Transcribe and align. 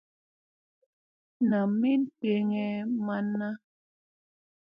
Nam 1.49 1.69
mi 1.79 1.91
ɓegee 2.19 2.71
man 3.05 3.25
na. 3.39 3.47